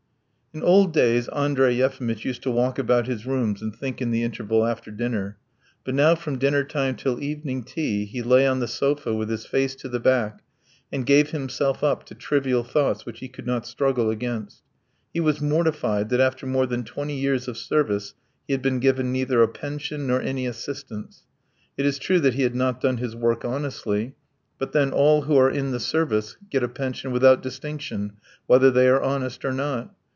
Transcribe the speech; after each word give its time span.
In 0.53 0.63
old 0.63 0.91
days 0.91 1.29
Andrey 1.29 1.75
Yefimitch 1.75 2.25
used 2.25 2.43
to 2.43 2.51
walk 2.51 2.77
about 2.77 3.07
his 3.07 3.25
rooms 3.25 3.61
and 3.61 3.73
think 3.73 4.01
in 4.01 4.11
the 4.11 4.21
interval 4.23 4.65
after 4.65 4.91
dinner, 4.91 5.37
but 5.85 5.95
now 5.95 6.13
from 6.13 6.37
dinner 6.39 6.65
time 6.65 6.97
till 6.97 7.23
evening 7.23 7.63
tea 7.63 8.03
he 8.03 8.21
lay 8.21 8.45
on 8.45 8.59
the 8.59 8.67
sofa 8.67 9.13
with 9.15 9.29
his 9.29 9.45
face 9.45 9.75
to 9.77 9.87
the 9.87 9.97
back 10.01 10.41
and 10.91 11.05
gave 11.05 11.29
himself 11.31 11.85
up 11.85 12.03
to 12.07 12.15
trivial 12.15 12.65
thoughts 12.65 13.05
which 13.05 13.19
he 13.19 13.29
could 13.29 13.47
not 13.47 13.65
struggle 13.65 14.09
against. 14.09 14.61
He 15.13 15.21
was 15.21 15.39
mortified 15.39 16.09
that 16.09 16.19
after 16.19 16.45
more 16.45 16.65
than 16.65 16.83
twenty 16.83 17.15
years 17.17 17.47
of 17.47 17.57
service 17.57 18.13
he 18.45 18.51
had 18.53 18.61
been 18.61 18.81
given 18.81 19.09
neither 19.09 19.41
a 19.41 19.47
pension 19.47 20.05
nor 20.05 20.19
any 20.19 20.45
assistance. 20.45 21.21
It 21.77 21.85
is 21.85 21.97
true 21.97 22.19
that 22.19 22.33
he 22.33 22.41
had 22.43 22.55
not 22.55 22.81
done 22.81 22.97
his 22.97 23.15
work 23.15 23.45
honestly, 23.45 24.15
but, 24.59 24.73
then, 24.73 24.91
all 24.91 25.21
who 25.21 25.37
are 25.37 25.49
in 25.49 25.71
the 25.71 25.79
Service 25.79 26.35
get 26.49 26.61
a 26.61 26.67
pension 26.67 27.13
without 27.13 27.41
distinction 27.41 28.17
whether 28.47 28.69
they 28.69 28.89
are 28.89 29.01
honest 29.01 29.45
or 29.45 29.53
not. 29.53 29.95